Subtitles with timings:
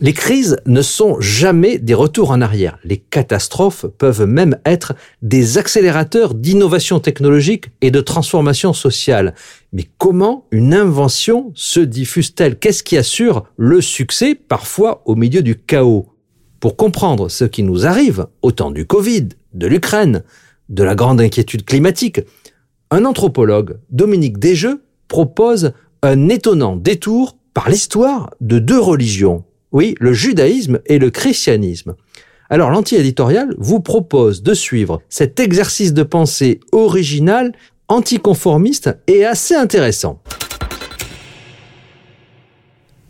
[0.00, 2.78] Les crises ne sont jamais des retours en arrière.
[2.82, 9.34] Les catastrophes peuvent même être des accélérateurs d'innovation technologique et de transformation sociale.
[9.72, 12.58] Mais comment une invention se diffuse-t-elle?
[12.58, 16.06] Qu'est-ce qui assure le succès parfois au milieu du chaos?
[16.58, 20.24] Pour comprendre ce qui nous arrive au temps du Covid, de l'Ukraine,
[20.70, 22.20] de la grande inquiétude climatique,
[22.90, 30.12] un anthropologue, Dominique Desjeux, propose un étonnant détour par l'histoire de deux religions, oui, le
[30.12, 31.96] judaïsme et le christianisme.
[32.48, 37.52] Alors l'anti-éditorial vous propose de suivre cet exercice de pensée original,
[37.88, 40.22] anticonformiste et assez intéressant.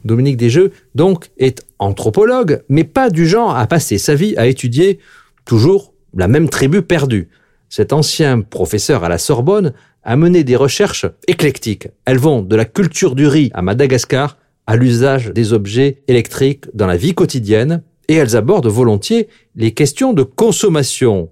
[0.07, 4.99] Dominique Desjeux, donc, est anthropologue, mais pas du genre à passer sa vie à étudier
[5.45, 7.29] toujours la même tribu perdue.
[7.69, 11.89] Cet ancien professeur à la Sorbonne a mené des recherches éclectiques.
[12.07, 16.87] Elles vont de la culture du riz à Madagascar à l'usage des objets électriques dans
[16.87, 21.31] la vie quotidienne et elles abordent volontiers les questions de consommation.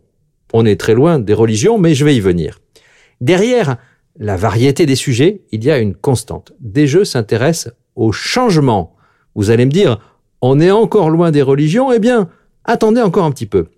[0.52, 2.60] On est très loin des religions, mais je vais y venir.
[3.20, 3.76] Derrière
[4.18, 6.52] la variété des sujets, il y a une constante.
[6.60, 8.94] Des jeux s'intéressent au changement.
[9.34, 9.98] Vous allez me dire,
[10.42, 12.28] on est encore loin des religions, eh bien,
[12.64, 13.68] attendez encore un petit peu.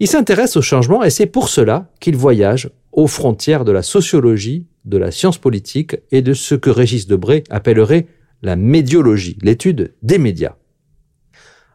[0.00, 4.66] Ils s'intéressent au changement et c'est pour cela qu'ils voyagent aux frontières de la sociologie,
[4.84, 8.06] de la science politique et de ce que Régis Debray appellerait
[8.44, 10.54] la médiologie, l'étude des médias.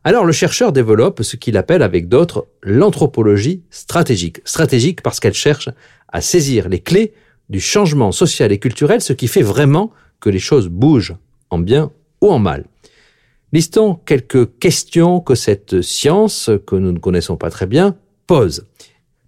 [0.03, 4.39] Alors le chercheur développe ce qu'il appelle avec d'autres l'anthropologie stratégique.
[4.45, 5.69] Stratégique parce qu'elle cherche
[6.07, 7.13] à saisir les clés
[7.49, 11.15] du changement social et culturel, ce qui fait vraiment que les choses bougent,
[11.49, 12.65] en bien ou en mal.
[13.51, 17.97] Listons quelques questions que cette science, que nous ne connaissons pas très bien,
[18.27, 18.67] pose.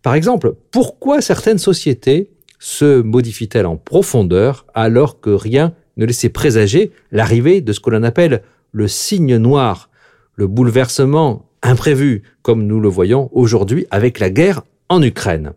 [0.03, 6.91] Par exemple, pourquoi certaines sociétés se modifient-elles en profondeur alors que rien ne laissait présager
[7.11, 8.41] l'arrivée de ce que l'on appelle
[8.71, 9.89] le signe noir,
[10.35, 15.53] le bouleversement imprévu, comme nous le voyons aujourd'hui avec la guerre en Ukraine.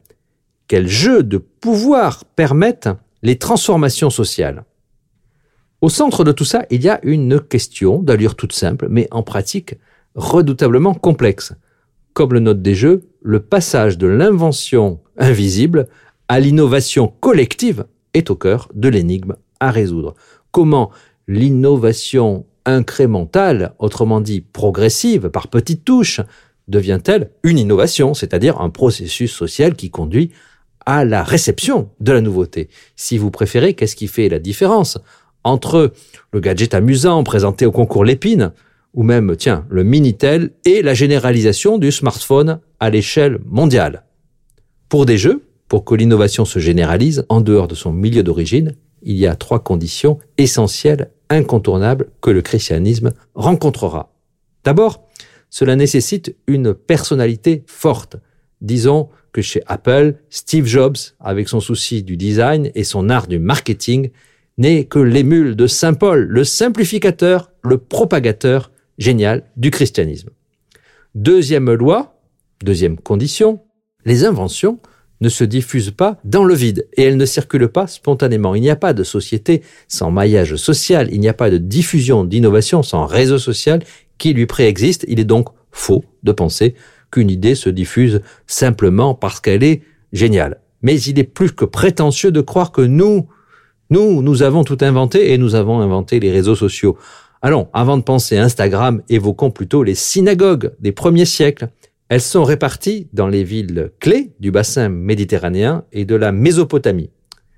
[0.69, 2.91] Quels jeux de pouvoir permettent
[3.23, 4.65] les transformations sociales?
[5.81, 9.23] Au centre de tout ça, il y a une question d'allure toute simple, mais en
[9.23, 9.77] pratique
[10.15, 11.55] redoutablement complexe.
[12.13, 15.89] Comme le note des jeux, le passage de l'invention invisible
[16.29, 19.37] à l'innovation collective est au cœur de l'énigme
[19.71, 20.15] résoudre.
[20.51, 20.91] Comment
[21.29, 26.21] l'innovation incrémentale, autrement dit progressive, par petites touches,
[26.69, 30.31] devient-elle une innovation, c'est-à-dire un processus social qui conduit
[30.87, 32.69] à la réception de la nouveauté?
[32.97, 34.99] Si vous préférez, qu'est-ce qui fait la différence
[35.45, 35.93] entre
[36.33, 38.53] le gadget amusant présenté au concours Lépine,
[38.95, 44.05] ou même, tiens, le Minitel, et la généralisation du smartphone à l'échelle mondiale?
[44.89, 48.75] Pour des jeux, pour que l'innovation se généralise en dehors de son milieu d'origine,
[49.05, 54.13] il y a trois conditions essentielles, incontournables, que le christianisme rencontrera.
[54.65, 55.07] D'abord,
[55.51, 58.17] cela nécessite une personnalité forte.
[58.61, 63.39] Disons que chez Apple, Steve Jobs, avec son souci du design et son art du
[63.39, 64.11] marketing,
[64.59, 70.31] n'est que l'émule de Saint Paul, le simplificateur, le propagateur génial du christianisme.
[71.15, 72.21] Deuxième loi,
[72.63, 73.61] deuxième condition,
[74.05, 74.79] les inventions
[75.21, 78.55] ne se diffuse pas dans le vide et elle ne circule pas spontanément.
[78.55, 82.25] Il n'y a pas de société sans maillage social, il n'y a pas de diffusion
[82.25, 83.81] d'innovation sans réseau social
[84.19, 85.05] qui lui préexiste.
[85.09, 86.75] Il est donc faux de penser
[87.11, 89.83] qu'une idée se diffuse simplement parce qu'elle est
[90.13, 90.61] géniale.
[90.83, 93.27] Mais il est plus que prétentieux de croire que nous,
[93.91, 96.99] nous, nous avons tout inventé et nous avons inventé les réseaux sociaux.
[97.41, 101.69] Allons, avant de penser Instagram, évoquons plutôt les synagogues des premiers siècles.
[102.11, 107.11] Elles sont réparties dans les villes clés du bassin méditerranéen et de la Mésopotamie.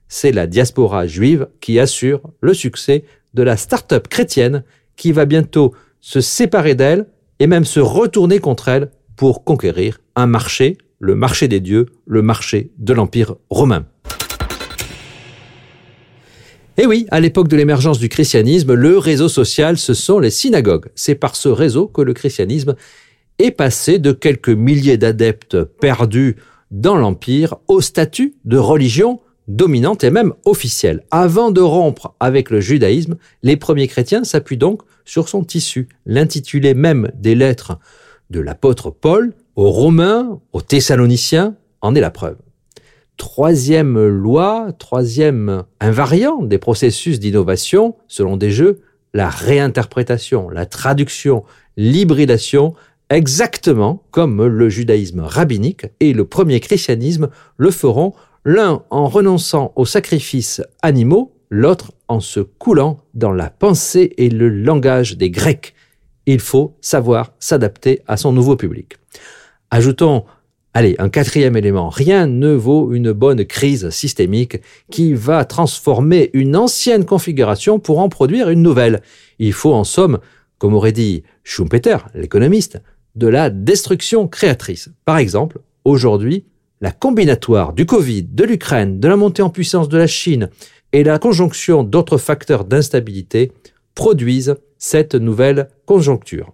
[0.09, 3.05] C'est la diaspora juive qui assure le succès
[3.35, 4.63] de la start-up chrétienne
[4.95, 7.07] qui va bientôt se séparer d'elle
[7.41, 12.23] et même se retourner contre elle pour conquérir un marché, le marché des dieux, le
[12.23, 13.85] marché de l'Empire romain.
[16.79, 20.91] Et oui, à l'époque de l'émergence du christianisme, le réseau social, ce sont les synagogues.
[20.95, 22.77] C'est par ce réseau que le christianisme
[23.39, 26.37] est passé de quelques milliers d'adeptes perdus
[26.71, 31.05] dans l'Empire au statut de religion dominante et même officielle.
[31.11, 35.89] Avant de rompre avec le judaïsme, les premiers chrétiens s'appuient donc sur son tissu.
[36.05, 37.79] L'intitulé même des lettres
[38.31, 42.37] de l'apôtre Paul aux Romains, aux Thessaloniciens, en est la preuve.
[43.17, 48.83] troisième loi, troisième invariant des processus d'innovation, selon des jeux,
[49.15, 51.45] la réinterprétation, la traduction,
[51.77, 52.75] l'hybridation,
[53.11, 58.13] exactement comme le judaïsme rabbinique et le premier christianisme le feront,
[58.45, 64.49] l'un en renonçant aux sacrifices animaux, l'autre en se coulant dans la pensée et le
[64.49, 65.75] langage des Grecs.
[66.27, 68.97] Il faut savoir s'adapter à son nouveau public.
[69.71, 70.25] Ajoutons
[70.75, 71.89] Allez, un quatrième élément.
[71.89, 74.59] Rien ne vaut une bonne crise systémique
[74.91, 79.01] qui va transformer une ancienne configuration pour en produire une nouvelle.
[79.39, 80.19] Il faut en somme,
[80.59, 82.83] comme aurait dit Schumpeter, l'économiste,
[83.17, 84.91] de la destruction créatrice.
[85.05, 86.45] Par exemple, aujourd'hui,
[86.81, 90.51] la combinatoire du Covid, de l'Ukraine, de la montée en puissance de la Chine
[90.93, 93.53] et la conjonction d'autres facteurs d'instabilité
[93.95, 96.53] produisent cette nouvelle conjoncture.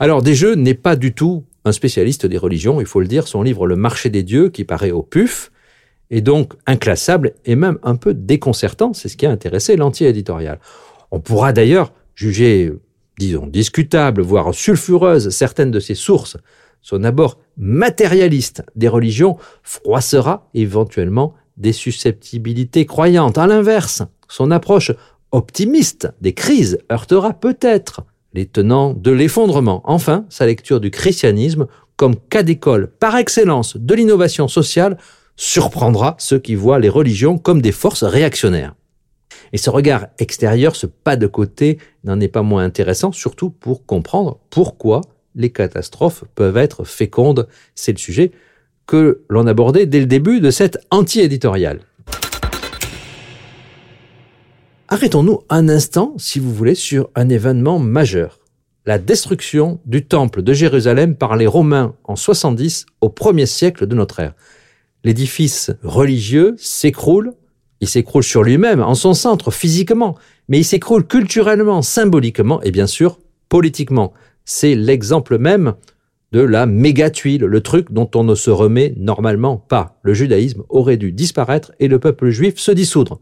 [0.00, 3.28] Alors, des jeux n'est pas du tout un spécialiste des religions, il faut le dire,
[3.28, 5.50] son livre Le marché des dieux, qui paraît au PUF,
[6.10, 10.58] est donc inclassable et même un peu déconcertant, c'est ce qui a intéressé l'anti-éditorial.
[11.10, 12.72] On pourra d'ailleurs juger,
[13.18, 16.36] disons, discutable, voire sulfureuse certaines de ses sources.
[16.80, 23.36] Son abord matérialiste des religions froissera éventuellement des susceptibilités croyantes.
[23.36, 24.92] À l'inverse, son approche
[25.32, 29.82] optimiste des crises heurtera peut-être les tenants de l'effondrement.
[29.84, 31.66] Enfin, sa lecture du christianisme
[31.96, 34.98] comme cas d'école par excellence de l'innovation sociale
[35.36, 38.74] surprendra ceux qui voient les religions comme des forces réactionnaires.
[39.52, 43.86] Et ce regard extérieur, ce pas de côté, n'en est pas moins intéressant, surtout pour
[43.86, 45.02] comprendre pourquoi
[45.34, 47.46] les catastrophes peuvent être fécondes.
[47.74, 48.32] C'est le sujet
[48.86, 51.80] que l'on abordait dès le début de cette anti-éditoriale.
[54.88, 58.38] Arrêtons-nous un instant, si vous voulez, sur un événement majeur.
[58.86, 63.94] La destruction du temple de Jérusalem par les Romains en 70 au premier siècle de
[63.94, 64.34] notre ère.
[65.04, 67.34] L'édifice religieux s'écroule,
[67.82, 70.16] il s'écroule sur lui-même, en son centre, physiquement,
[70.48, 73.18] mais il s'écroule culturellement, symboliquement et bien sûr
[73.48, 74.12] politiquement.
[74.44, 75.74] C'est l'exemple même
[76.32, 79.98] de la méga-tuile, le truc dont on ne se remet normalement pas.
[80.02, 83.20] Le judaïsme aurait dû disparaître et le peuple juif se dissoudre.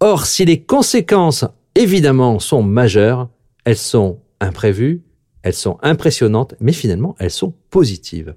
[0.00, 1.44] Or, si les conséquences,
[1.74, 3.28] évidemment, sont majeures,
[3.64, 5.02] elles sont imprévues,
[5.42, 8.34] elles sont impressionnantes, mais finalement, elles sont positives.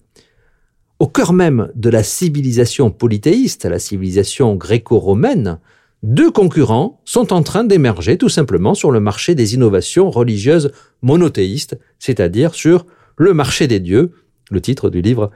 [0.99, 5.59] Au cœur même de la civilisation polythéiste, la civilisation gréco-romaine,
[6.07, 10.71] deux concurrents sont en train d'émerger tout simplement sur le marché des innovations religieuses
[11.01, 12.85] monothéistes, c'est-à-dire sur
[13.17, 14.13] le marché des dieux,
[14.49, 15.31] le titre du livre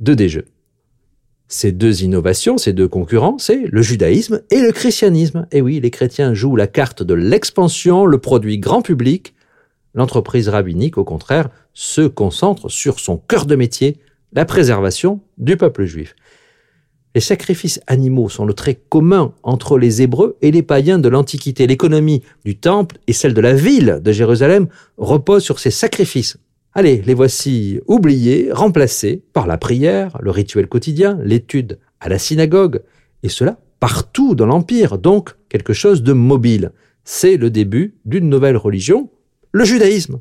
[0.00, 0.46] de Desjeux.
[1.46, 5.46] Ces deux innovations, ces deux concurrents, c'est le judaïsme et le christianisme.
[5.52, 9.32] Et oui, les chrétiens jouent la carte de l'expansion, le produit grand public.
[9.94, 14.00] L'entreprise rabbinique, au contraire, se concentre sur son cœur de métier,
[14.32, 16.16] la préservation du peuple juif.
[17.16, 21.66] Les sacrifices animaux sont le trait commun entre les Hébreux et les païens de l'Antiquité.
[21.66, 24.68] L'économie du temple et celle de la ville de Jérusalem
[24.98, 26.36] reposent sur ces sacrifices.
[26.74, 32.82] Allez, les voici oubliés, remplacés par la prière, le rituel quotidien, l'étude à la synagogue,
[33.22, 36.72] et cela partout dans l'Empire, donc quelque chose de mobile.
[37.04, 39.08] C'est le début d'une nouvelle religion,
[39.52, 40.20] le judaïsme.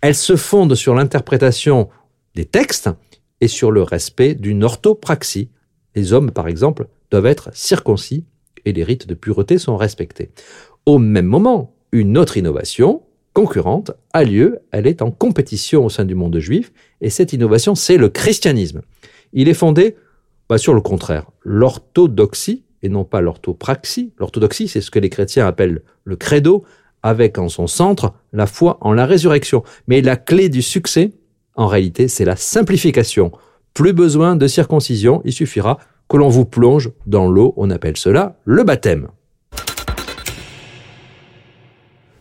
[0.00, 1.90] Elle se fonde sur l'interprétation
[2.34, 2.88] des textes
[3.42, 5.50] et sur le respect d'une orthopraxie.
[5.94, 8.24] Les hommes, par exemple, doivent être circoncis
[8.64, 10.30] et les rites de pureté sont respectés.
[10.86, 16.04] Au même moment, une autre innovation, concurrente a lieu, elle est en compétition au sein
[16.04, 18.82] du monde juif, et cette innovation, c'est le christianisme.
[19.32, 19.96] Il est fondé
[20.48, 24.12] bah, sur le contraire, l'orthodoxie, et non pas l'orthopraxie.
[24.18, 26.64] L'orthodoxie, c'est ce que les chrétiens appellent le credo,
[27.02, 29.62] avec en son centre la foi en la résurrection.
[29.88, 31.12] Mais la clé du succès,
[31.54, 33.32] en réalité, c'est la simplification.
[33.74, 38.36] Plus besoin de circoncision, il suffira que l'on vous plonge dans l'eau, on appelle cela
[38.44, 39.08] le baptême.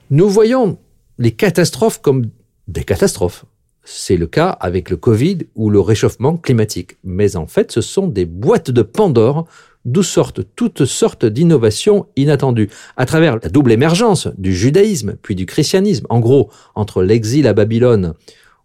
[0.10, 0.80] Nous voyons
[1.20, 2.26] les catastrophes comme
[2.68, 3.46] des catastrophes.
[3.84, 6.98] C'est le cas avec le Covid ou le réchauffement climatique.
[7.04, 9.46] Mais en fait, ce sont des boîtes de Pandore
[9.86, 12.70] d'où sortent toutes sortes d'innovations inattendues.
[12.98, 17.54] À travers la double émergence du judaïsme puis du christianisme, en gros, entre l'exil à
[17.54, 18.16] Babylone,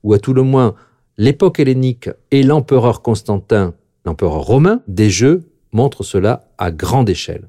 [0.04, 0.74] ou à tout le moins
[1.18, 3.74] l'époque hellénique et l'empereur Constantin,
[4.06, 7.48] l'empereur romain, des jeux montrent cela à grande échelle.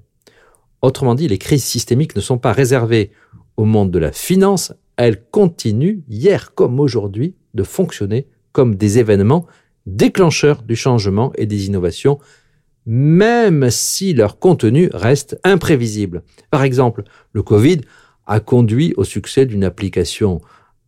[0.82, 3.12] Autrement dit, les crises systémiques ne sont pas réservées
[3.58, 9.46] au monde de la finance, elles continuent, hier comme aujourd'hui, de fonctionner comme des événements
[9.86, 12.20] déclencheurs du changement et des innovations,
[12.86, 16.24] même si leur contenu reste imprévisible.
[16.50, 17.82] Par exemple, le Covid
[18.26, 20.42] a conduit au succès d'une application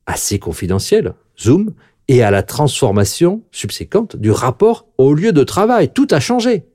[0.06, 1.74] assez confidentielle, Zoom,
[2.12, 5.94] et à la transformation subséquente du rapport au lieu de travail.
[5.94, 6.65] Tout a changé.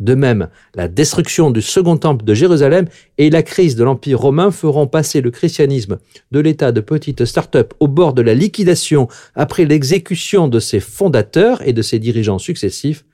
[0.00, 2.86] De même, la destruction du second temple de Jérusalem
[3.18, 5.98] et la crise de l'Empire romain feront passer le christianisme
[6.32, 11.60] de l'état de petite start-up au bord de la liquidation après l'exécution de ses fondateurs
[11.68, 13.04] et de ses dirigeants successifs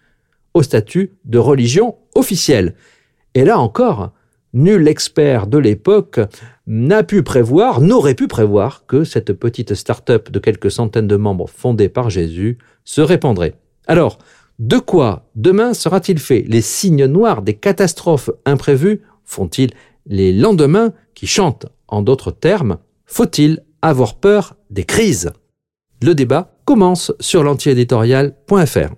[0.55, 2.77] au statut de religion officielle.
[3.35, 4.12] Et là encore,
[4.55, 6.21] nul expert de l'époque
[6.66, 11.49] n'a pu prévoir, n'aurait pu prévoir que cette petite start-up de quelques centaines de membres
[11.49, 13.54] fondée par Jésus se répandrait.
[13.87, 14.19] Alors,
[14.59, 16.45] de quoi demain sera-t-il fait?
[16.47, 19.71] Les signes noirs des catastrophes imprévues font-ils
[20.07, 21.66] les lendemains qui chantent?
[21.88, 25.33] En d'autres termes, faut-il avoir peur des crises?
[26.02, 28.95] Le débat commence sur l'antiéditorial.fr.